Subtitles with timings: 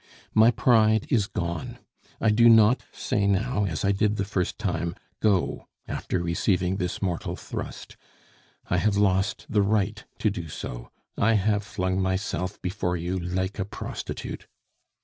[0.33, 1.77] My pride is gone;
[2.19, 7.03] I do not say now, as I did the first time, 'Go!' after receiving this
[7.03, 7.97] mortal thrust.
[8.67, 10.89] I have lost the right to do so.
[11.19, 14.47] I have flung myself before you like a prostitute.